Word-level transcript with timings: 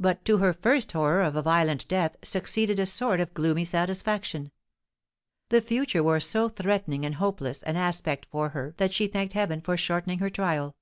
But 0.00 0.24
to 0.24 0.38
her 0.38 0.52
first 0.52 0.90
horror 0.90 1.22
of 1.22 1.36
a 1.36 1.42
violent 1.42 1.86
death 1.86 2.16
succeeded 2.24 2.80
a 2.80 2.86
sort 2.86 3.20
of 3.20 3.32
gloomy 3.34 3.62
satisfaction. 3.62 4.50
The 5.48 5.60
future 5.60 6.02
wore 6.02 6.18
so 6.18 6.48
threatening 6.48 7.04
and 7.06 7.14
hopeless 7.14 7.62
an 7.62 7.76
aspect 7.76 8.26
for 8.32 8.48
her 8.48 8.74
that 8.78 8.92
she 8.92 9.06
thanked 9.06 9.34
heaven 9.34 9.60
for 9.60 9.76
shortening 9.76 10.18
her 10.18 10.28
trial. 10.28 10.74